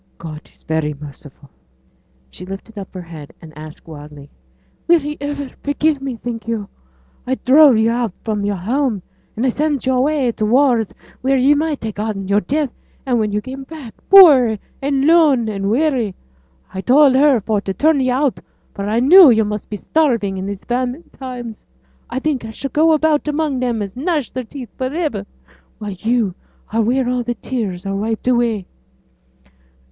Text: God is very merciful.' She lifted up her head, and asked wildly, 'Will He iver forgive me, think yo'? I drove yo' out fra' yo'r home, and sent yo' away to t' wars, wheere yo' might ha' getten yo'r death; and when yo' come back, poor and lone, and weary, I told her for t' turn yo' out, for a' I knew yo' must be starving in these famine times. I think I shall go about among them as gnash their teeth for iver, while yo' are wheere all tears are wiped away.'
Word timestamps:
God 0.17 0.47
is 0.49 0.63
very 0.63 0.95
merciful.' 0.95 1.51
She 2.31 2.43
lifted 2.43 2.75
up 2.75 2.91
her 2.91 3.03
head, 3.03 3.33
and 3.39 3.55
asked 3.55 3.87
wildly, 3.87 4.31
'Will 4.87 4.97
He 4.99 5.15
iver 5.21 5.49
forgive 5.61 6.01
me, 6.01 6.15
think 6.15 6.47
yo'? 6.47 6.67
I 7.27 7.35
drove 7.35 7.77
yo' 7.77 7.93
out 7.93 8.11
fra' 8.25 8.35
yo'r 8.35 8.55
home, 8.55 9.03
and 9.35 9.53
sent 9.53 9.85
yo' 9.85 9.95
away 9.97 10.25
to 10.31 10.43
t' 10.43 10.49
wars, 10.49 10.91
wheere 11.21 11.37
yo' 11.37 11.55
might 11.55 11.83
ha' 11.83 11.93
getten 11.93 12.27
yo'r 12.27 12.39
death; 12.41 12.71
and 13.05 13.19
when 13.19 13.31
yo' 13.31 13.41
come 13.41 13.61
back, 13.63 13.93
poor 14.09 14.57
and 14.81 15.05
lone, 15.05 15.47
and 15.47 15.69
weary, 15.69 16.15
I 16.73 16.81
told 16.81 17.13
her 17.13 17.39
for 17.39 17.61
t' 17.61 17.71
turn 17.71 17.99
yo' 18.01 18.15
out, 18.25 18.39
for 18.73 18.85
a' 18.85 18.93
I 18.93 19.01
knew 19.01 19.29
yo' 19.29 19.43
must 19.43 19.69
be 19.69 19.75
starving 19.75 20.35
in 20.39 20.47
these 20.47 20.65
famine 20.67 21.11
times. 21.11 21.63
I 22.09 22.17
think 22.17 22.43
I 22.43 22.49
shall 22.49 22.71
go 22.71 22.93
about 22.93 23.27
among 23.27 23.59
them 23.59 23.83
as 23.83 23.95
gnash 23.95 24.31
their 24.31 24.45
teeth 24.45 24.71
for 24.79 24.87
iver, 24.89 25.27
while 25.77 25.91
yo' 25.91 26.33
are 26.73 26.81
wheere 26.81 27.07
all 27.07 27.23
tears 27.23 27.85
are 27.85 27.95
wiped 27.95 28.27
away.' 28.27 28.65